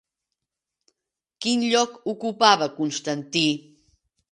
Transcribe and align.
Quin 1.45 1.67
lloc 1.75 2.01
ocupava 2.15 2.71
Constantí? 2.81 3.47